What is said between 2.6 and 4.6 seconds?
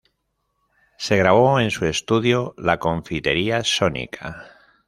Confitería Sónica".